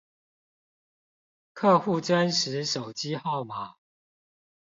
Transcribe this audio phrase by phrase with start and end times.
[1.53, 3.75] 客戶真實手機號碼